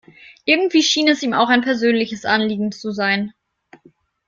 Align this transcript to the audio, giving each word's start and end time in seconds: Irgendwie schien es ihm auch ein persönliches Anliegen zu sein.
Irgendwie 0.45 0.81
schien 0.81 1.07
es 1.09 1.21
ihm 1.21 1.33
auch 1.35 1.49
ein 1.49 1.61
persönliches 1.61 2.25
Anliegen 2.25 2.71
zu 2.71 2.89
sein. 2.89 3.35